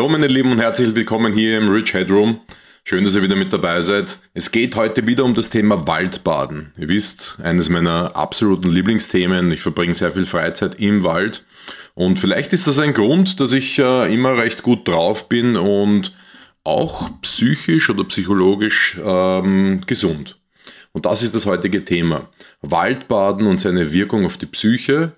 [0.00, 2.40] Hallo meine Lieben und herzlich willkommen hier im Rich Headroom.
[2.84, 4.18] Schön, dass ihr wieder mit dabei seid.
[4.32, 6.72] Es geht heute wieder um das Thema Waldbaden.
[6.78, 9.50] Ihr wisst, eines meiner absoluten Lieblingsthemen.
[9.50, 11.44] Ich verbringe sehr viel Freizeit im Wald.
[11.92, 16.16] Und vielleicht ist das ein Grund, dass ich äh, immer recht gut drauf bin und
[16.64, 20.38] auch psychisch oder psychologisch ähm, gesund.
[20.92, 22.30] Und das ist das heutige Thema.
[22.62, 25.12] Waldbaden und seine Wirkung auf die Psyche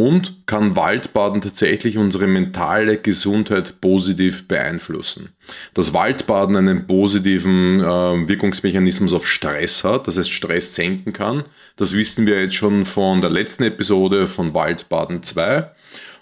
[0.00, 5.30] und kann Waldbaden tatsächlich unsere mentale Gesundheit positiv beeinflussen.
[5.74, 11.44] Dass Waldbaden einen positiven äh, Wirkungsmechanismus auf Stress hat, das heißt Stress senken kann,
[11.74, 15.68] das wissen wir jetzt schon von der letzten Episode von Waldbaden 2.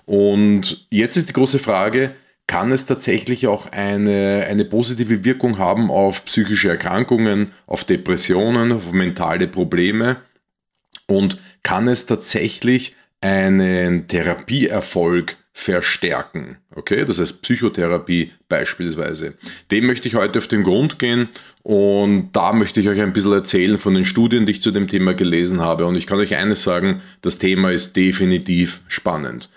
[0.07, 2.13] Und jetzt ist die große Frage,
[2.47, 8.93] kann es tatsächlich auch eine, eine positive Wirkung haben auf psychische Erkrankungen, auf Depressionen, auf
[8.93, 10.17] mentale Probleme?
[11.07, 12.95] Und kann es tatsächlich
[13.27, 16.59] einen Therapieerfolg verstärken.
[16.75, 19.35] Okay, das heißt Psychotherapie beispielsweise.
[19.71, 21.29] Dem möchte ich heute auf den Grund gehen
[21.63, 24.87] und da möchte ich euch ein bisschen erzählen von den Studien, die ich zu dem
[24.87, 25.87] Thema gelesen habe.
[25.87, 29.49] Und ich kann euch eines sagen, das Thema ist definitiv spannend.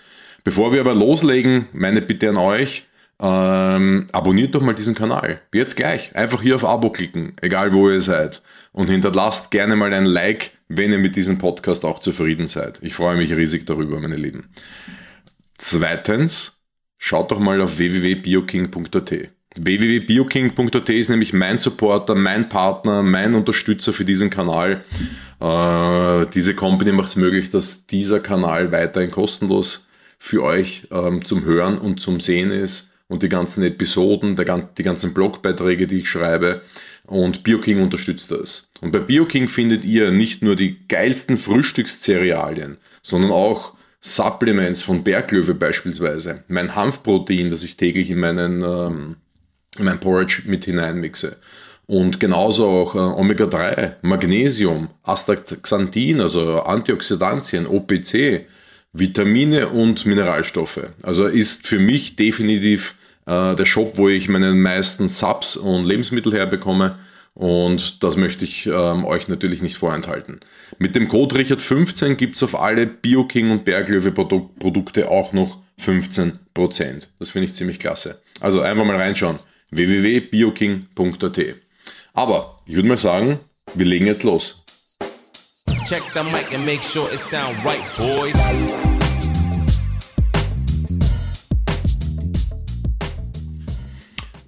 [0.42, 2.84] Bevor wir aber loslegen, meine Bitte an euch,
[3.22, 5.42] ähm, abonniert doch mal diesen Kanal.
[5.52, 6.14] Jetzt gleich.
[6.16, 8.42] Einfach hier auf Abo klicken, egal wo ihr seid.
[8.72, 12.78] Und hinterlasst gerne mal ein Like, wenn ihr mit diesem Podcast auch zufrieden seid.
[12.82, 14.48] Ich freue mich riesig darüber, meine Lieben.
[15.58, 16.62] Zweitens,
[16.96, 19.12] schaut doch mal auf www.bioking.at.
[19.56, 24.84] www.bioking.at ist nämlich mein Supporter, mein Partner, mein Unterstützer für diesen Kanal.
[25.40, 29.86] Äh, diese Company macht es möglich, dass dieser Kanal weiterhin kostenlos
[30.18, 35.12] für euch ähm, zum Hören und zum Sehen ist und die ganzen Episoden, die ganzen
[35.12, 36.62] Blogbeiträge, die ich schreibe.
[37.06, 38.70] Und BioKing unterstützt das.
[38.80, 45.54] Und bei BioKing findet ihr nicht nur die geilsten Frühstückszerealien, sondern auch Supplements von Berglöwe
[45.54, 46.44] beispielsweise.
[46.46, 49.16] Mein Hanfprotein, das ich täglich in meinen ähm,
[49.76, 51.36] in mein Porridge mit hineinmixe.
[51.86, 58.46] Und genauso auch äh, Omega-3, Magnesium, Astaxanthin, also Antioxidantien, OPC,
[58.92, 60.80] Vitamine und Mineralstoffe.
[61.02, 62.94] Also ist für mich definitiv
[63.26, 66.98] äh, der Shop, wo ich meine meisten Subs und Lebensmittel herbekomme.
[67.34, 70.40] Und das möchte ich ähm, euch natürlich nicht vorenthalten.
[70.78, 76.32] Mit dem Code Richard15 gibt es auf alle BioKing und Berglöwe Produkte auch noch 15%.
[77.18, 78.20] Das finde ich ziemlich klasse.
[78.40, 79.38] Also einfach mal reinschauen.
[79.70, 81.38] www.bioking.at.
[82.12, 83.38] Aber ich würde mal sagen,
[83.74, 84.59] wir legen jetzt los.
[85.90, 88.32] Check the mic and make sure it sound right, boys.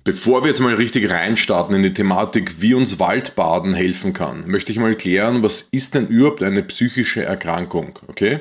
[0.05, 4.71] Bevor wir jetzt mal richtig reinstarten in die Thematik, wie uns Waldbaden helfen kann, möchte
[4.71, 7.99] ich mal klären, was ist denn überhaupt eine psychische Erkrankung?
[8.07, 8.39] Okay?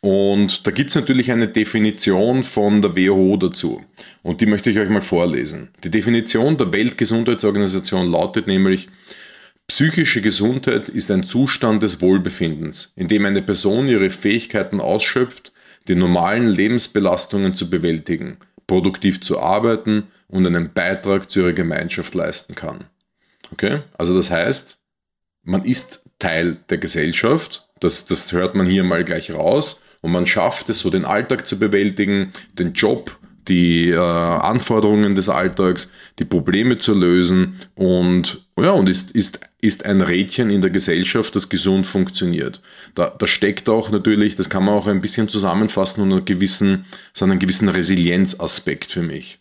[0.00, 3.82] Und da gibt es natürlich eine Definition von der WHO dazu.
[4.22, 5.70] Und die möchte ich euch mal vorlesen.
[5.82, 8.88] Die Definition der Weltgesundheitsorganisation lautet nämlich,
[9.68, 15.52] Psychische Gesundheit ist ein Zustand des Wohlbefindens, in dem eine Person ihre Fähigkeiten ausschöpft,
[15.88, 22.54] die normalen Lebensbelastungen zu bewältigen, produktiv zu arbeiten und einen Beitrag zu ihrer Gemeinschaft leisten
[22.54, 22.84] kann.
[23.52, 23.80] Okay?
[23.98, 24.78] Also das heißt,
[25.42, 30.26] man ist Teil der Gesellschaft, das, das hört man hier mal gleich raus, und man
[30.26, 33.18] schafft es so, den Alltag zu bewältigen, den Job,
[33.48, 39.84] die äh, Anforderungen des Alltags, die Probleme zu lösen und, ja, und ist, ist, ist
[39.84, 42.60] ein Rädchen in der Gesellschaft, das gesund funktioniert.
[42.94, 47.24] Da, da steckt auch natürlich, das kann man auch ein bisschen zusammenfassen, unter gewissen, so
[47.24, 49.38] einen gewissen Resilienzaspekt für mich.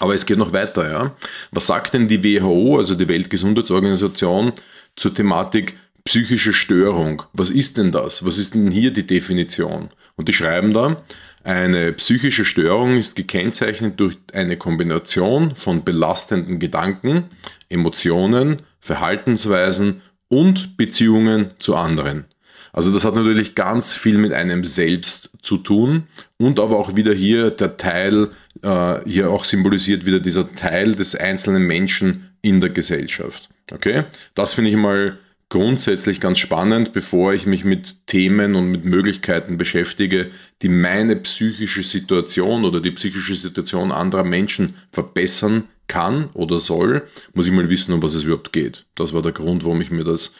[0.00, 1.16] Aber es geht noch weiter, ja.
[1.52, 4.52] Was sagt denn die WHO, also die Weltgesundheitsorganisation,
[4.96, 7.22] zur Thematik psychische Störung?
[7.32, 8.24] Was ist denn das?
[8.26, 9.90] Was ist denn hier die Definition?
[10.16, 11.02] Und die schreiben da,
[11.44, 17.24] eine psychische Störung ist gekennzeichnet durch eine Kombination von belastenden Gedanken,
[17.68, 22.24] Emotionen, Verhaltensweisen und Beziehungen zu anderen.
[22.72, 26.04] Also das hat natürlich ganz viel mit einem selbst zu tun
[26.38, 28.30] und aber auch wieder hier der Teil,
[28.62, 33.48] äh, hier auch symbolisiert wieder dieser Teil des einzelnen Menschen in der Gesellschaft.
[33.70, 34.04] Okay,
[34.34, 35.18] das finde ich mal
[35.48, 40.30] grundsätzlich ganz spannend, bevor ich mich mit Themen und mit Möglichkeiten beschäftige,
[40.62, 47.02] die meine psychische Situation oder die psychische Situation anderer Menschen verbessern kann oder soll,
[47.34, 48.86] muss ich mal wissen, um was es überhaupt geht.
[48.94, 50.34] Das war der Grund, warum ich mir das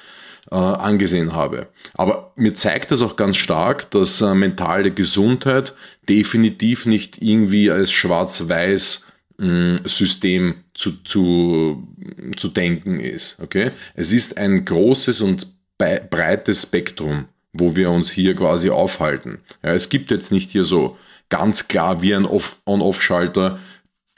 [0.50, 1.68] äh, angesehen habe.
[1.94, 5.74] Aber mir zeigt das auch ganz stark, dass äh, mentale Gesundheit
[6.08, 9.04] definitiv nicht irgendwie als schwarz-weiß
[9.38, 11.88] System zu, zu,
[12.36, 13.38] zu denken ist.
[13.40, 13.72] Okay?
[13.94, 19.40] Es ist ein großes und breites Spektrum, wo wir uns hier quasi aufhalten.
[19.62, 20.96] Ja, es gibt jetzt nicht hier so
[21.28, 22.26] ganz klar wie ein
[22.64, 23.58] On-Off-Schalter,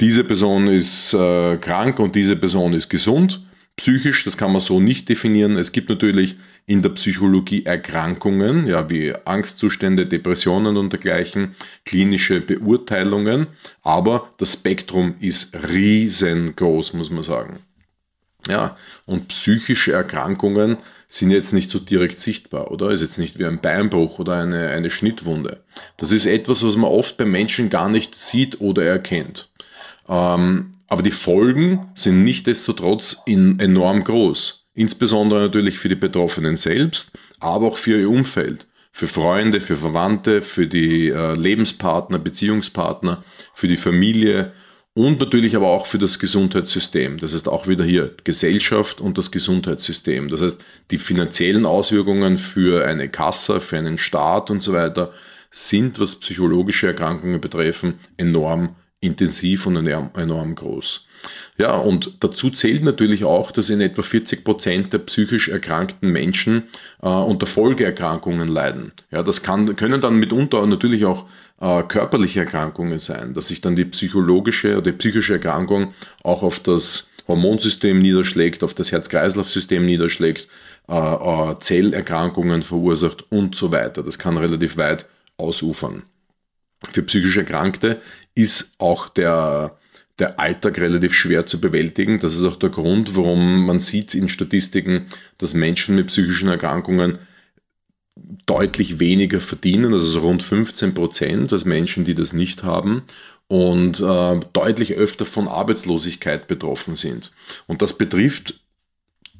[0.00, 3.40] diese Person ist äh, krank und diese Person ist gesund.
[3.76, 5.56] Psychisch, das kann man so nicht definieren.
[5.56, 6.36] Es gibt natürlich
[6.66, 11.54] in der Psychologie Erkrankungen, ja, wie Angstzustände, Depressionen und dergleichen,
[11.84, 13.46] klinische Beurteilungen,
[13.82, 17.60] aber das Spektrum ist riesengroß, muss man sagen.
[18.48, 18.76] Ja,
[19.06, 20.76] und psychische Erkrankungen
[21.08, 22.90] sind jetzt nicht so direkt sichtbar, oder?
[22.90, 25.62] Ist jetzt nicht wie ein Beinbruch oder eine, eine Schnittwunde.
[25.96, 29.50] Das ist etwas, was man oft bei Menschen gar nicht sieht oder erkennt.
[30.08, 34.65] Ähm, aber die Folgen sind nichtdestotrotz enorm groß.
[34.76, 38.66] Insbesondere natürlich für die Betroffenen selbst, aber auch für ihr Umfeld.
[38.92, 43.24] Für Freunde, für Verwandte, für die äh, Lebenspartner, Beziehungspartner,
[43.54, 44.52] für die Familie
[44.92, 47.18] und natürlich aber auch für das Gesundheitssystem.
[47.18, 50.28] Das heißt auch wieder hier Gesellschaft und das Gesundheitssystem.
[50.28, 55.12] Das heißt, die finanziellen Auswirkungen für eine Kasse, für einen Staat und so weiter
[55.50, 61.06] sind, was psychologische Erkrankungen betreffen, enorm intensiv und enorm groß.
[61.58, 66.64] Ja, und dazu zählt natürlich auch, dass in etwa 40 Prozent der psychisch erkrankten Menschen
[67.02, 68.92] äh, unter Folgeerkrankungen leiden.
[69.10, 71.26] Ja, das kann, können dann mitunter natürlich auch
[71.60, 76.60] äh, körperliche Erkrankungen sein, dass sich dann die psychologische oder die psychische Erkrankung auch auf
[76.60, 80.48] das Hormonsystem niederschlägt, auf das Herz-Kreislauf-System niederschlägt,
[80.88, 84.02] äh, äh, Zellerkrankungen verursacht und so weiter.
[84.02, 85.06] Das kann relativ weit
[85.38, 86.04] ausufern.
[86.92, 88.00] Für psychisch Erkrankte
[88.36, 89.76] ist auch der,
[90.20, 92.20] der Alltag relativ schwer zu bewältigen.
[92.20, 95.06] Das ist auch der Grund, warum man sieht in Statistiken,
[95.38, 97.18] dass Menschen mit psychischen Erkrankungen
[98.46, 103.02] deutlich weniger verdienen, also so rund 15 Prozent als Menschen, die das nicht haben
[103.48, 107.32] und äh, deutlich öfter von Arbeitslosigkeit betroffen sind.
[107.66, 108.60] Und das betrifft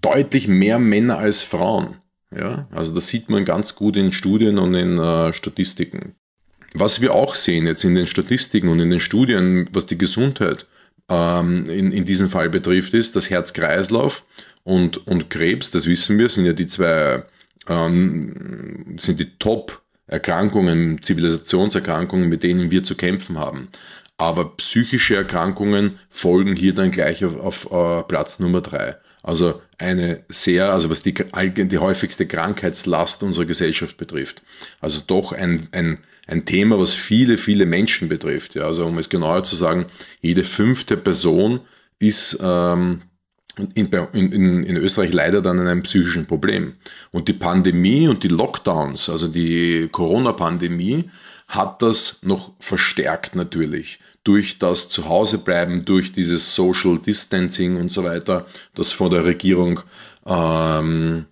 [0.01, 1.97] deutlich mehr Männer als Frauen.
[2.37, 6.17] Ja, also das sieht man ganz gut in Studien und in äh, Statistiken.
[6.79, 10.67] Was wir auch sehen jetzt in den Statistiken und in den Studien, was die Gesundheit
[11.09, 14.25] ähm, in, in diesem Fall betrifft, ist, dass Herz-Kreislauf
[14.63, 17.23] und, und Krebs, das wissen wir, sind ja die zwei,
[17.67, 23.69] ähm, sind die Top-Erkrankungen, Zivilisationserkrankungen, mit denen wir zu kämpfen haben.
[24.19, 28.97] Aber psychische Erkrankungen folgen hier dann gleich auf, auf uh, Platz Nummer drei.
[29.23, 34.43] Also eine sehr, also was die, die häufigste Krankheitslast unserer Gesellschaft betrifft.
[34.81, 38.55] Also doch ein, ein ein Thema, was viele, viele Menschen betrifft.
[38.55, 39.87] Ja, also um es genauer zu sagen,
[40.21, 41.61] jede fünfte Person
[41.99, 43.03] ist ähm,
[43.75, 46.75] in, in, in Österreich leider dann an einem psychischen Problem.
[47.11, 51.11] Und die Pandemie und die Lockdowns, also die Corona-Pandemie,
[51.49, 58.47] hat das noch verstärkt natürlich durch das Zuhausebleiben, durch dieses Social Distancing und so weiter,
[58.75, 59.81] das von der Regierung
[60.27, 61.27] ähm,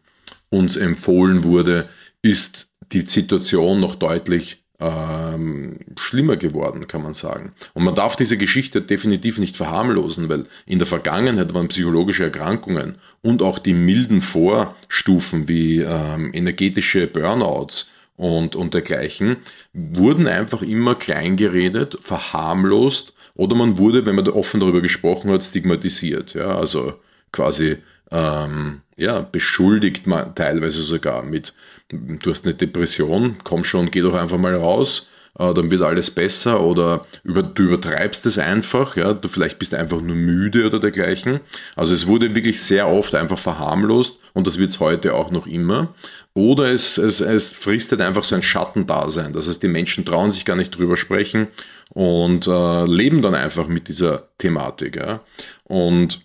[0.49, 1.88] uns empfohlen wurde,
[2.23, 7.52] ist die Situation noch deutlich ähm, schlimmer geworden, kann man sagen.
[7.72, 12.96] Und man darf diese Geschichte definitiv nicht verharmlosen, weil in der Vergangenheit waren psychologische Erkrankungen
[13.22, 19.38] und auch die milden Vorstufen wie ähm, energetische Burnouts und, und dergleichen,
[19.72, 26.34] wurden einfach immer kleingeredet, verharmlost oder man wurde, wenn man offen darüber gesprochen hat, stigmatisiert.
[26.34, 26.94] Ja, also
[27.32, 27.78] quasi
[28.12, 31.54] ähm, ja, beschuldigt man teilweise sogar mit,
[31.88, 36.10] du hast eine Depression, komm schon, geh doch einfach mal raus, äh, dann wird alles
[36.10, 40.79] besser oder über, du übertreibst es einfach, ja, du vielleicht bist einfach nur müde oder
[40.79, 41.41] dergleichen.
[41.76, 45.46] Also es wurde wirklich sehr oft einfach verharmlost und das wird es heute auch noch
[45.46, 45.94] immer.
[46.34, 49.32] Oder es, es, es fristet einfach so ein Schattendasein.
[49.32, 51.48] Das heißt, die Menschen trauen sich gar nicht drüber sprechen
[51.91, 54.96] und äh, leben dann einfach mit dieser Thematik.
[54.96, 55.20] Ja.
[55.64, 56.23] Und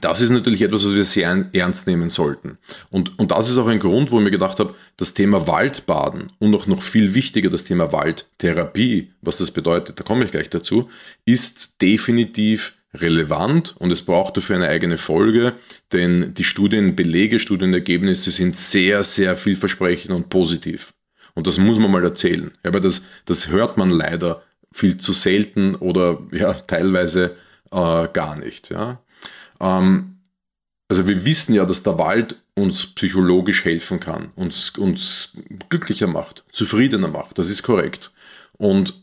[0.00, 2.58] das ist natürlich etwas, was wir sehr ernst nehmen sollten.
[2.90, 6.32] Und, und das ist auch ein Grund, wo ich mir gedacht habe, das Thema Waldbaden
[6.38, 10.50] und auch noch viel wichtiger das Thema Waldtherapie, was das bedeutet, da komme ich gleich
[10.50, 10.90] dazu,
[11.24, 15.54] ist definitiv relevant und es braucht dafür eine eigene Folge,
[15.92, 20.94] denn die Studienbelege, Studienergebnisse sind sehr, sehr vielversprechend und positiv.
[21.34, 22.52] Und das muss man mal erzählen.
[22.64, 27.36] Ja, weil das, das hört man leider viel zu selten oder ja, teilweise
[27.70, 28.70] äh, gar nicht.
[28.70, 29.00] Ja.
[29.60, 30.18] Ähm,
[30.88, 35.32] also wir wissen ja, dass der Wald uns psychologisch helfen kann, uns, uns
[35.68, 37.38] glücklicher macht, zufriedener macht.
[37.38, 38.12] Das ist korrekt.
[38.56, 38.94] Und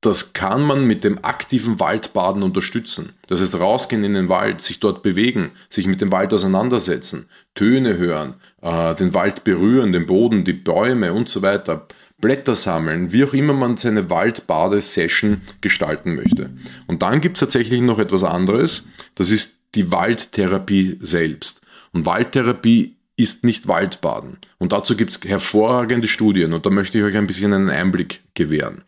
[0.00, 3.14] das kann man mit dem aktiven Waldbaden unterstützen.
[3.26, 7.96] Das heißt, rausgehen in den Wald, sich dort bewegen, sich mit dem Wald auseinandersetzen, Töne
[7.96, 11.88] hören, äh, den Wald berühren, den Boden, die Bäume und so weiter,
[12.20, 16.50] Blätter sammeln, wie auch immer man seine Waldbadesession gestalten möchte.
[16.86, 21.60] Und dann gibt es tatsächlich noch etwas anderes, das ist die Waldtherapie selbst.
[21.92, 24.38] Und Waldtherapie ist nicht Waldbaden.
[24.58, 28.20] Und dazu gibt es hervorragende Studien und da möchte ich euch ein bisschen einen Einblick
[28.34, 28.82] gewähren.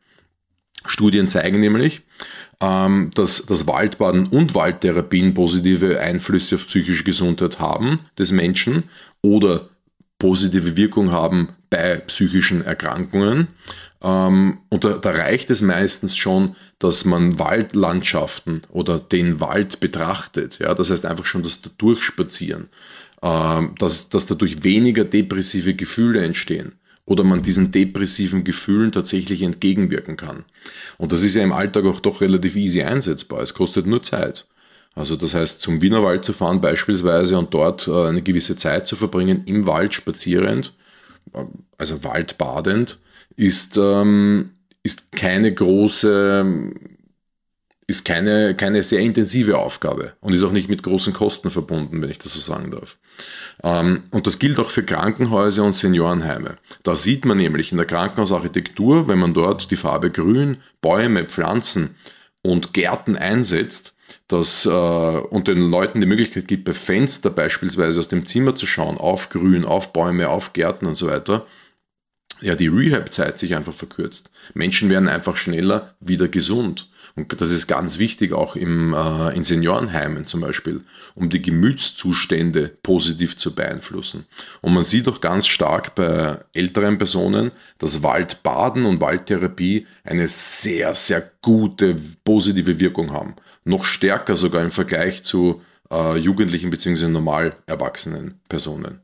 [0.87, 2.03] Studien zeigen nämlich,
[2.61, 8.85] ähm, dass das Waldbaden und Waldtherapien positive Einflüsse auf psychische Gesundheit haben des Menschen
[9.23, 9.69] oder
[10.21, 13.49] positive Wirkung haben bei psychischen Erkrankungen.
[14.03, 20.61] Ähm, und da, da, reicht es meistens schon, dass man Waldlandschaften oder den Wald betrachtet.
[20.61, 22.69] Ja, das heißt einfach schon das Durchspazieren,
[23.23, 26.75] ähm, dass, dass dadurch weniger depressive Gefühle entstehen
[27.05, 30.45] oder man diesen depressiven Gefühlen tatsächlich entgegenwirken kann.
[30.97, 33.43] Und das ist ja im Alltag auch doch relativ easy einsetzbar.
[33.43, 34.47] Es kostet nur Zeit.
[35.01, 38.97] Also das heißt, zum Wienerwald zu fahren beispielsweise und dort äh, eine gewisse Zeit zu
[38.97, 40.75] verbringen, im Wald spazierend,
[41.33, 41.43] äh,
[41.79, 42.99] also waldbadend,
[43.35, 44.51] ist, ähm,
[44.83, 46.45] ist keine große,
[47.87, 52.11] ist keine, keine sehr intensive Aufgabe und ist auch nicht mit großen Kosten verbunden, wenn
[52.11, 52.99] ich das so sagen darf.
[53.63, 56.57] Ähm, und das gilt auch für Krankenhäuser und Seniorenheime.
[56.83, 61.97] Da sieht man nämlich in der Krankenhausarchitektur, wenn man dort die Farbe Grün, Bäume, Pflanzen
[62.43, 63.95] und Gärten einsetzt,
[64.29, 68.67] dass äh, und den Leuten die Möglichkeit gibt, bei Fenster beispielsweise aus dem Zimmer zu
[68.67, 71.47] schauen, auf Grün, auf Bäume, auf Gärten und so weiter,
[72.41, 74.31] ja, die Rehab-Zeit sich einfach verkürzt.
[74.55, 76.89] Menschen werden einfach schneller wieder gesund.
[77.17, 80.83] Und das ist ganz wichtig auch im, äh, in Seniorenheimen zum Beispiel,
[81.15, 84.27] um die Gemütszustände positiv zu beeinflussen.
[84.61, 90.95] Und man sieht auch ganz stark bei älteren Personen, dass Waldbaden und Waldtherapie eine sehr,
[90.95, 93.35] sehr gute positive Wirkung haben.
[93.65, 97.09] Noch stärker sogar im Vergleich zu äh, jugendlichen bzw.
[97.09, 99.01] normal erwachsenen Personen.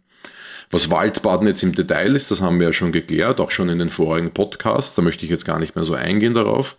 [0.70, 3.78] Was Waldbaden jetzt im Detail ist, das haben wir ja schon geklärt, auch schon in
[3.78, 4.94] den vorigen Podcasts.
[4.96, 6.76] Da möchte ich jetzt gar nicht mehr so eingehen darauf.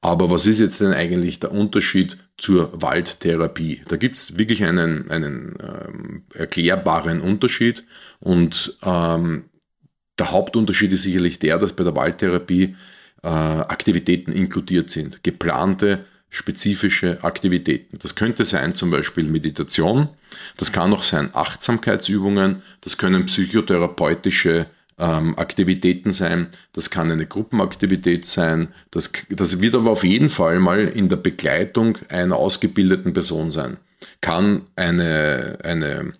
[0.00, 3.82] Aber was ist jetzt denn eigentlich der Unterschied zur Waldtherapie?
[3.88, 7.84] Da gibt es wirklich einen, einen ähm, erklärbaren Unterschied.
[8.20, 9.46] Und ähm,
[10.18, 12.76] der Hauptunterschied ist sicherlich der, dass bei der Waldtherapie
[13.22, 15.24] äh, Aktivitäten inkludiert sind.
[15.24, 18.00] Geplante spezifische Aktivitäten.
[18.02, 20.08] Das könnte sein zum Beispiel Meditation,
[20.56, 24.66] das kann auch sein Achtsamkeitsübungen, das können psychotherapeutische
[24.98, 30.58] ähm, Aktivitäten sein, das kann eine Gruppenaktivität sein, das, das wird aber auf jeden Fall
[30.58, 33.76] mal in der Begleitung einer ausgebildeten Person sein.
[34.20, 36.14] Kann eine, eine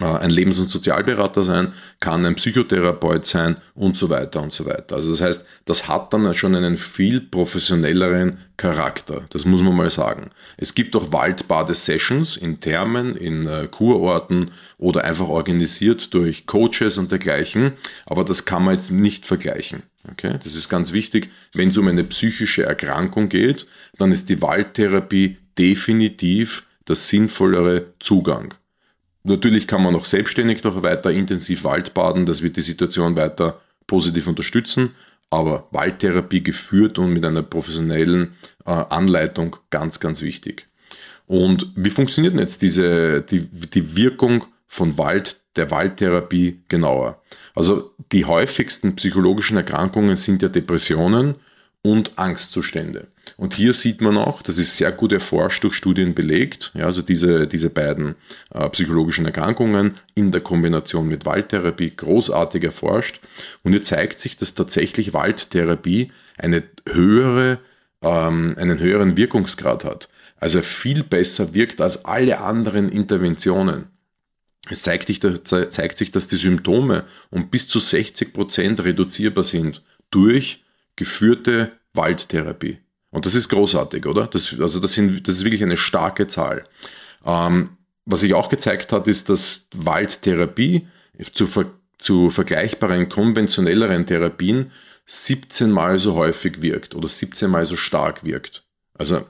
[0.00, 4.96] ein Lebens- und Sozialberater sein, kann ein Psychotherapeut sein und so weiter und so weiter.
[4.96, 9.90] Also das heißt, das hat dann schon einen viel professionelleren Charakter, das muss man mal
[9.90, 10.30] sagen.
[10.56, 17.10] Es gibt auch Waldbade-Sessions in Thermen, in äh, Kurorten oder einfach organisiert durch Coaches und
[17.10, 17.72] dergleichen,
[18.06, 19.82] aber das kann man jetzt nicht vergleichen.
[20.10, 20.38] Okay?
[20.42, 21.30] Das ist ganz wichtig.
[21.52, 23.66] Wenn es um eine psychische Erkrankung geht,
[23.98, 28.54] dann ist die Waldtherapie definitiv der sinnvollere Zugang.
[29.24, 34.26] Natürlich kann man noch selbstständig noch weiter intensiv Waldbaden, das wird die Situation weiter positiv
[34.26, 34.94] unterstützen,
[35.30, 38.34] aber Waldtherapie geführt und mit einer professionellen
[38.64, 40.68] äh, Anleitung ganz, ganz wichtig.
[41.26, 47.22] Und wie funktioniert denn jetzt diese, die, die Wirkung von Wald, der Waldtherapie genauer?
[47.54, 51.34] Also die häufigsten psychologischen Erkrankungen sind ja Depressionen
[51.82, 53.08] und Angstzustände.
[53.36, 57.02] Und hier sieht man auch, das ist sehr gut erforscht durch Studien belegt, ja, also
[57.02, 58.14] diese, diese beiden
[58.52, 63.20] äh, psychologischen Erkrankungen in der Kombination mit Waldtherapie großartig erforscht.
[63.62, 67.58] Und hier zeigt sich, dass tatsächlich Waldtherapie eine höhere,
[68.02, 70.08] ähm, einen höheren Wirkungsgrad hat.
[70.36, 73.88] Also viel besser wirkt als alle anderen Interventionen.
[74.70, 79.82] Es zeigt sich, zeigt sich, dass die Symptome um bis zu 60 Prozent reduzierbar sind
[80.10, 80.62] durch
[80.96, 82.78] geführte Waldtherapie.
[83.10, 84.26] Und das ist großartig, oder?
[84.26, 86.64] Das, also das, sind, das ist wirklich eine starke Zahl.
[87.24, 87.70] Ähm,
[88.04, 90.86] was sich auch gezeigt hat, ist, dass Waldtherapie
[91.32, 91.48] zu,
[91.98, 94.72] zu vergleichbaren konventionelleren Therapien
[95.06, 98.64] 17 mal so häufig wirkt oder 17 mal so stark wirkt.
[98.94, 99.24] Also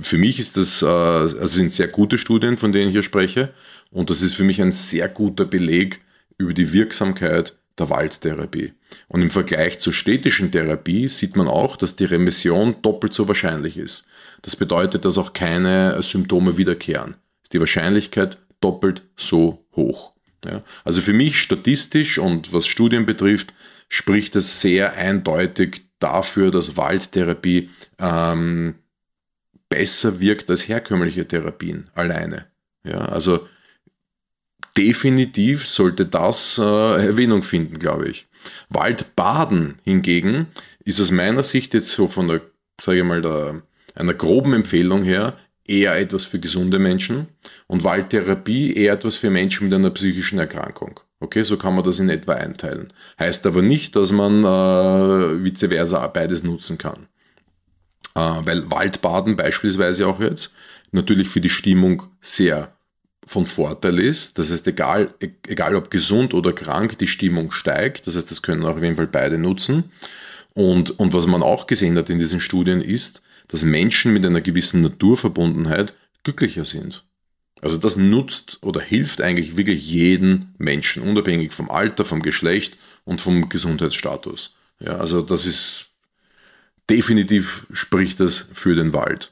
[0.00, 3.52] für mich ist das, äh, also sind sehr gute Studien, von denen ich hier spreche,
[3.90, 6.00] und das ist für mich ein sehr guter Beleg
[6.38, 8.72] über die Wirksamkeit der Waldtherapie.
[9.08, 13.76] Und im Vergleich zur städtischen Therapie sieht man auch, dass die Remission doppelt so wahrscheinlich
[13.76, 14.06] ist.
[14.42, 17.14] Das bedeutet, dass auch keine Symptome wiederkehren.
[17.42, 20.12] Ist die Wahrscheinlichkeit doppelt so hoch.
[20.44, 20.62] Ja?
[20.84, 23.54] Also für mich statistisch und was Studien betrifft,
[23.88, 28.74] spricht es sehr eindeutig dafür, dass Waldtherapie ähm,
[29.68, 32.46] besser wirkt als herkömmliche Therapien alleine.
[32.84, 33.48] Ja, also
[34.76, 38.26] definitiv sollte das äh, Erwähnung finden, glaube ich.
[38.68, 40.46] Waldbaden hingegen
[40.84, 42.42] ist aus meiner Sicht jetzt so von der,
[42.80, 43.62] sage ich mal, der,
[43.94, 45.36] einer groben Empfehlung her
[45.66, 47.28] eher etwas für gesunde Menschen
[47.68, 51.00] und Waldtherapie eher etwas für Menschen mit einer psychischen Erkrankung.
[51.20, 52.92] Okay, so kann man das in etwa einteilen.
[53.18, 57.06] Heißt aber nicht, dass man äh, vice versa beides nutzen kann.
[58.14, 60.54] äh, weil Waldbaden beispielsweise auch jetzt
[60.92, 62.76] natürlich für die Stimmung sehr
[63.26, 64.38] von Vorteil ist.
[64.38, 65.14] Das heißt, egal,
[65.46, 68.06] egal ob gesund oder krank, die Stimmung steigt.
[68.06, 69.92] Das heißt, das können auch auf jeden Fall beide nutzen.
[70.54, 74.40] Und, und was man auch gesehen hat in diesen Studien ist, dass Menschen mit einer
[74.40, 77.04] gewissen Naturverbundenheit glücklicher sind.
[77.60, 83.20] Also das nutzt oder hilft eigentlich wirklich jeden Menschen, unabhängig vom Alter, vom Geschlecht und
[83.20, 84.56] vom Gesundheitsstatus.
[84.80, 85.86] Ja, also das ist
[86.90, 89.31] definitiv spricht das für den Wald.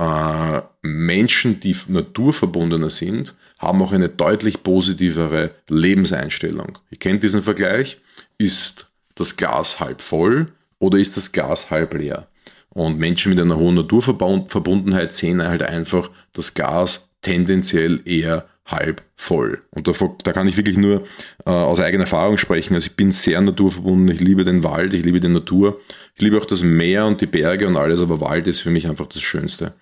[0.00, 6.78] Äh, Menschen, die naturverbundener sind, haben auch eine deutlich positivere Lebenseinstellung.
[6.90, 7.98] Ihr kennt diesen Vergleich.
[8.38, 12.28] Ist das Glas halb voll oder ist das Glas halb leer?
[12.70, 19.62] Und Menschen mit einer hohen Naturverbundenheit sehen halt einfach das Gas tendenziell eher halb voll.
[19.70, 19.92] Und da,
[20.24, 21.04] da kann ich wirklich nur
[21.44, 22.74] äh, aus eigener Erfahrung sprechen.
[22.74, 25.80] Also ich bin sehr naturverbunden, ich liebe den Wald, ich liebe die Natur,
[26.14, 28.86] ich liebe auch das Meer und die Berge und alles, aber Wald ist für mich
[28.86, 29.74] einfach das Schönste.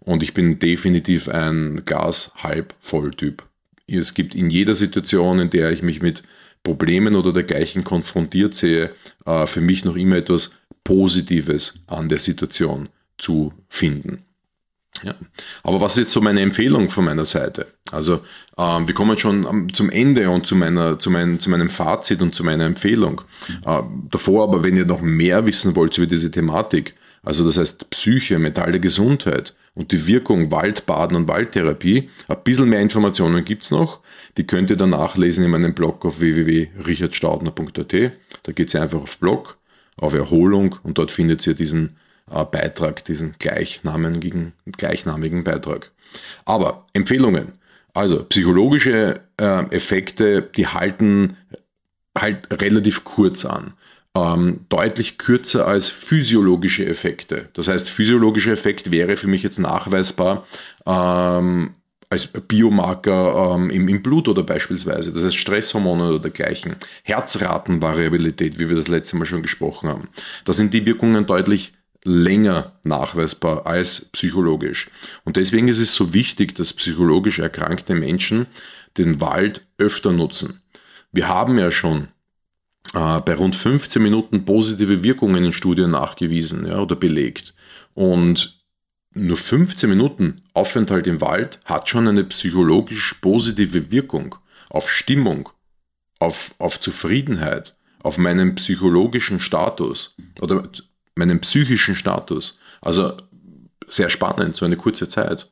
[0.00, 3.42] Und ich bin definitiv ein Gas halb voll Typ.
[3.86, 6.22] Es gibt in jeder Situation, in der ich mich mit
[6.62, 8.90] Problemen oder dergleichen konfrontiert sehe,
[9.26, 10.52] äh, für mich noch immer etwas
[10.84, 14.24] Positives an der Situation zu finden.
[15.02, 15.14] Ja.
[15.62, 17.66] Aber was ist jetzt so meine Empfehlung von meiner Seite?
[17.90, 18.20] Also
[18.56, 22.34] ähm, wir kommen schon zum Ende und zu, meiner, zu, mein, zu meinem Fazit und
[22.34, 23.22] zu meiner Empfehlung.
[23.64, 27.90] Äh, davor aber, wenn ihr noch mehr wissen wollt über diese Thematik, also das heißt
[27.90, 33.70] Psyche, mentale Gesundheit und die Wirkung Waldbaden und Waldtherapie, ein bisschen mehr Informationen gibt es
[33.70, 34.00] noch.
[34.36, 38.12] Die könnt ihr dann nachlesen in meinem Blog auf www.richardstaudner.at.
[38.42, 39.58] Da geht ihr einfach auf Blog
[40.00, 41.96] auf Erholung und dort findet ihr diesen
[42.32, 45.90] äh, Beitrag, diesen gleichnamigen, gleichnamigen Beitrag.
[46.44, 47.52] Aber Empfehlungen.
[47.94, 51.36] Also psychologische äh, Effekte, die halten
[52.16, 53.74] halt relativ kurz an.
[54.14, 57.48] Ähm, deutlich kürzer als physiologische Effekte.
[57.52, 60.46] Das heißt, physiologischer Effekt wäre für mich jetzt nachweisbar
[60.86, 61.72] ähm,
[62.10, 68.68] als Biomarker ähm, im, im, Blut oder beispielsweise, das heißt Stresshormone oder dergleichen, Herzratenvariabilität, wie
[68.68, 70.08] wir das letzte Mal schon gesprochen haben.
[70.44, 71.74] Da sind die Wirkungen deutlich
[72.08, 74.90] länger nachweisbar als psychologisch.
[75.24, 78.46] Und deswegen ist es so wichtig, dass psychologisch erkrankte Menschen
[78.96, 80.62] den Wald öfter nutzen.
[81.12, 82.08] Wir haben ja schon
[82.94, 87.54] äh, bei rund 15 Minuten positive Wirkungen in Studien nachgewiesen ja, oder belegt.
[87.94, 88.58] Und
[89.14, 94.36] nur 15 Minuten Aufenthalt im Wald hat schon eine psychologisch positive Wirkung
[94.70, 95.50] auf Stimmung,
[96.18, 100.70] auf, auf Zufriedenheit, auf meinen psychologischen Status oder
[101.18, 102.58] meinen psychischen Status.
[102.80, 103.12] Also
[103.88, 105.50] sehr spannend, so eine kurze Zeit.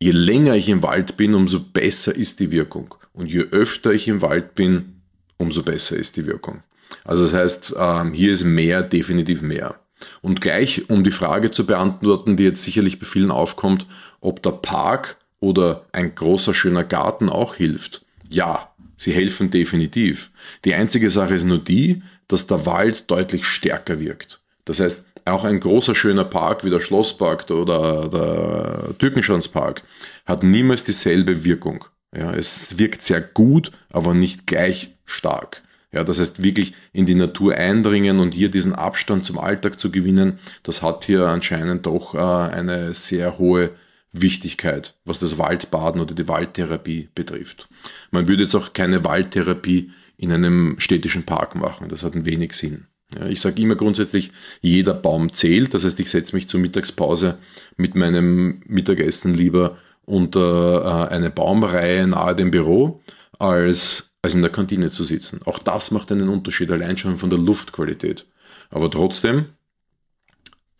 [0.00, 2.94] Je länger ich im Wald bin, umso besser ist die Wirkung.
[3.12, 5.00] Und je öfter ich im Wald bin,
[5.36, 6.62] umso besser ist die Wirkung.
[7.04, 9.80] Also das heißt, ähm, hier ist mehr definitiv mehr.
[10.20, 13.86] Und gleich, um die Frage zu beantworten, die jetzt sicherlich bei vielen aufkommt,
[14.20, 18.04] ob der Park oder ein großer schöner Garten auch hilft.
[18.28, 20.30] Ja, sie helfen definitiv.
[20.64, 24.40] Die einzige Sache ist nur die, dass der Wald deutlich stärker wirkt.
[24.64, 29.82] Das heißt, auch ein großer schöner Park wie der Schlosspark oder der Türkenschanzpark
[30.26, 31.84] hat niemals dieselbe Wirkung.
[32.14, 35.62] Ja, es wirkt sehr gut, aber nicht gleich stark.
[35.92, 39.90] Ja, das heißt wirklich in die Natur eindringen und hier diesen Abstand zum Alltag zu
[39.90, 43.70] gewinnen, das hat hier anscheinend doch äh, eine sehr hohe
[44.12, 47.68] Wichtigkeit, was das Waldbaden oder die Waldtherapie betrifft.
[48.10, 52.86] Man würde jetzt auch keine Waldtherapie in einem städtischen Park machen, das hat wenig Sinn.
[53.18, 57.38] Ja, ich sage immer grundsätzlich, jeder Baum zählt, das heißt, ich setze mich zur Mittagspause
[57.76, 63.02] mit meinem Mittagessen lieber unter äh, eine Baumreihe nahe dem Büro
[63.38, 65.42] als als in der Kantine zu sitzen.
[65.44, 68.26] Auch das macht einen Unterschied, allein schon von der Luftqualität.
[68.70, 69.46] Aber trotzdem,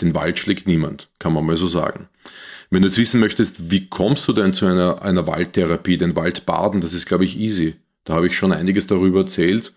[0.00, 2.08] den Wald schlägt niemand, kann man mal so sagen.
[2.70, 6.80] Wenn du jetzt wissen möchtest, wie kommst du denn zu einer, einer Waldtherapie, den Waldbaden,
[6.80, 7.76] das ist, glaube ich, easy.
[8.04, 9.74] Da habe ich schon einiges darüber erzählt.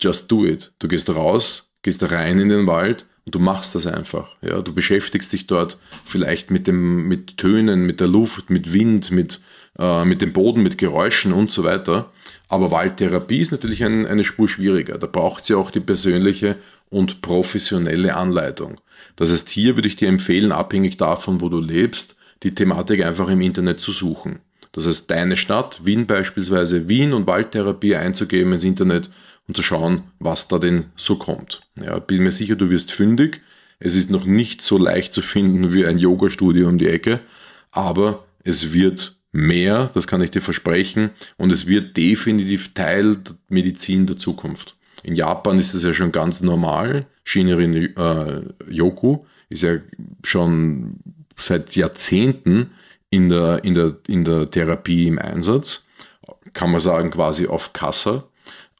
[0.00, 0.72] Just do it.
[0.80, 4.30] Du gehst raus, gehst rein in den Wald und du machst das einfach.
[4.42, 9.12] Ja, du beschäftigst dich dort vielleicht mit dem, mit Tönen, mit der Luft, mit Wind,
[9.12, 9.40] mit,
[9.78, 12.10] äh, mit dem Boden, mit Geräuschen und so weiter.
[12.48, 14.98] Aber Waldtherapie ist natürlich ein, eine Spur schwieriger.
[14.98, 16.56] Da braucht sie auch die persönliche
[16.90, 18.80] und professionelle Anleitung.
[19.16, 23.28] Das heißt, hier würde ich dir empfehlen, abhängig davon, wo du lebst, die Thematik einfach
[23.28, 24.40] im Internet zu suchen.
[24.72, 29.08] Das heißt, deine Stadt, Wien beispielsweise, Wien und Waldtherapie einzugeben ins Internet
[29.46, 31.62] und zu schauen, was da denn so kommt.
[31.82, 33.42] Ja, bin mir sicher, du wirst fündig.
[33.78, 37.20] Es ist noch nicht so leicht zu finden wie ein Yoga-Studio um die Ecke,
[37.70, 43.34] aber es wird mehr, das kann ich dir versprechen, und es wird definitiv Teil der
[43.48, 44.76] Medizin der Zukunft.
[45.02, 49.78] In Japan ist es ja schon ganz normal, Shinrin äh, Yoku ist ja
[50.22, 51.00] schon
[51.36, 52.70] seit Jahrzehnten
[53.10, 55.86] in der, in der, in der Therapie im Einsatz.
[56.52, 58.24] Kann man sagen, quasi auf Kassa.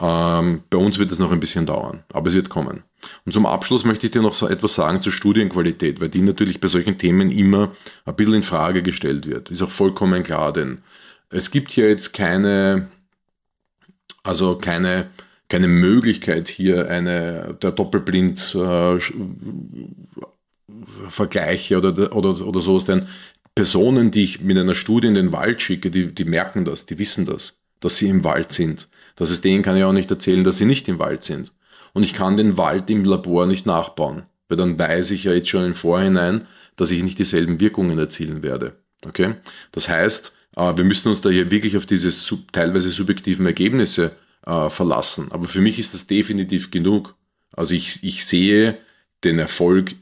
[0.00, 2.82] Ähm, bei uns wird es noch ein bisschen dauern, aber es wird kommen.
[3.24, 6.60] Und zum Abschluss möchte ich dir noch so etwas sagen zur Studienqualität, weil die natürlich
[6.60, 7.72] bei solchen Themen immer
[8.04, 9.50] ein bisschen in Frage gestellt wird.
[9.50, 10.78] Ist auch vollkommen klar, denn
[11.30, 12.88] es gibt hier jetzt keine,
[14.22, 15.10] also keine,
[15.48, 18.98] keine Möglichkeit hier eine der Doppelblind äh,
[21.08, 23.06] Vergleiche oder, oder, oder sowas, denn
[23.54, 26.98] Personen, die ich mit einer Studie in den Wald schicke, die, die merken das, die
[26.98, 28.88] wissen das, dass sie im Wald sind.
[29.16, 31.52] Das ist denen kann ich auch nicht erzählen, dass sie nicht im Wald sind.
[31.92, 35.48] Und ich kann den Wald im Labor nicht nachbauen, weil dann weiß ich ja jetzt
[35.48, 36.46] schon im Vorhinein,
[36.76, 38.76] dass ich nicht dieselben Wirkungen erzielen werde.
[39.06, 39.34] Okay?
[39.72, 42.10] Das heißt, äh, wir müssen uns da hier wirklich auf diese
[42.52, 44.12] teilweise subjektiven Ergebnisse
[44.46, 45.28] äh, verlassen.
[45.30, 47.14] Aber für mich ist das definitiv genug.
[47.52, 48.78] Also ich, ich sehe
[49.22, 49.94] den Erfolg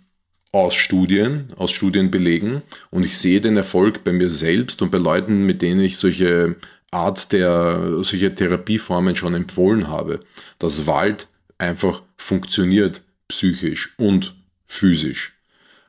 [0.52, 5.46] aus Studien, aus Studienbelegen und ich sehe den Erfolg bei mir selbst und bei Leuten,
[5.46, 6.56] mit denen ich solche
[6.92, 10.20] Art der, solche Therapieformen schon empfohlen habe,
[10.58, 11.26] dass Wald
[11.58, 15.38] einfach funktioniert psychisch und physisch.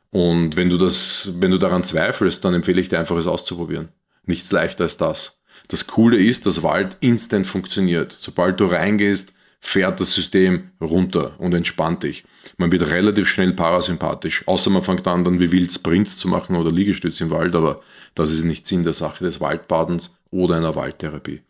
[0.10, 3.90] Und wenn du das, wenn du daran zweifelst, dann empfehle ich dir einfach es auszuprobieren.
[4.26, 5.42] Nichts leichter als das.
[5.68, 8.16] Das Coole ist, dass Wald instant funktioniert.
[8.18, 12.24] Sobald du reingehst, fährt das System runter und entspannt dich.
[12.58, 16.56] Man wird relativ schnell parasympathisch, außer man fängt an, dann wie wild Sprints zu machen
[16.58, 17.82] oder Liegestütze im Wald, aber
[18.14, 21.42] das ist nicht Sinn der Sache des Waldbadens oder einer Waldtherapie.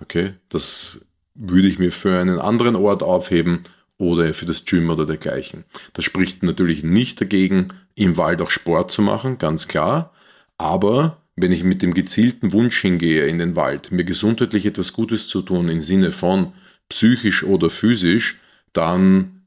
[0.00, 3.64] Okay, das würde ich mir für einen anderen Ort aufheben
[3.98, 5.64] oder für das Gym oder dergleichen.
[5.92, 10.12] Das spricht natürlich nicht dagegen, im Wald auch Sport zu machen, ganz klar.
[10.56, 15.28] Aber wenn ich mit dem gezielten Wunsch hingehe in den Wald, mir gesundheitlich etwas Gutes
[15.28, 16.52] zu tun im Sinne von
[16.88, 18.40] psychisch oder physisch,
[18.72, 19.42] dann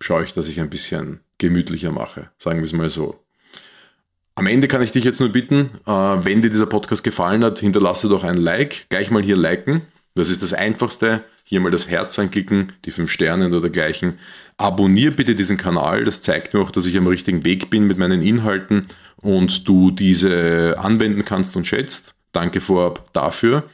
[0.00, 3.22] schaue ich, dass ich ein bisschen gemütlicher mache, sagen wir es mal so.
[4.34, 7.58] Am Ende kann ich dich jetzt nur bitten, äh, wenn dir dieser Podcast gefallen hat,
[7.58, 9.82] hinterlasse doch ein Like, gleich mal hier liken.
[10.14, 11.22] Das ist das Einfachste.
[11.44, 14.18] Hier mal das Herz anklicken, die fünf Sterne oder dergleichen.
[14.56, 17.98] Abonnier bitte diesen Kanal, das zeigt mir auch, dass ich am richtigen Weg bin mit
[17.98, 22.14] meinen Inhalten und du diese anwenden kannst und schätzt.
[22.32, 23.64] Danke vorab dafür.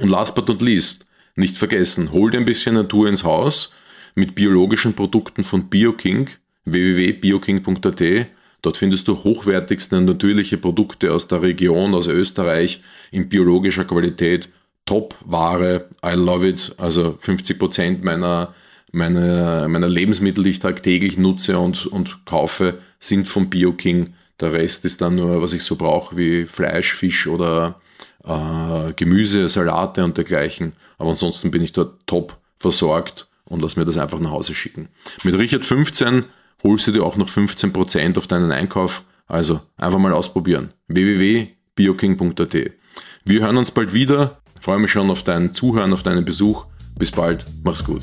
[0.00, 3.74] Und last but not least, nicht vergessen, hol dir ein bisschen Natur ins Haus
[4.14, 6.28] mit biologischen Produkten von BioKing,
[6.64, 8.28] www.bioking.at.
[8.68, 14.50] Dort findest du hochwertigste natürliche Produkte aus der Region, aus Österreich in biologischer Qualität
[14.84, 15.86] Top-Ware.
[16.04, 16.74] I love it.
[16.76, 18.52] Also 50 Prozent meiner,
[18.92, 24.10] meiner, meiner Lebensmittel, die ich tagtäglich nutze und, und kaufe, sind vom BioKing.
[24.38, 27.80] Der Rest ist dann nur, was ich so brauche, wie Fleisch, Fisch oder
[28.22, 30.74] äh, Gemüse, Salate und dergleichen.
[30.98, 34.90] Aber ansonsten bin ich dort top versorgt und lass mir das einfach nach Hause schicken.
[35.24, 36.26] Mit Richard 15
[36.62, 39.04] holst du dir auch noch 15% auf deinen Einkauf.
[39.26, 40.70] Also einfach mal ausprobieren.
[40.88, 42.56] www.bioking.at.
[43.24, 44.40] Wir hören uns bald wieder.
[44.56, 46.64] Ich freue mich schon auf dein Zuhören, auf deinen Besuch.
[46.98, 47.44] Bis bald.
[47.62, 48.02] Mach's gut.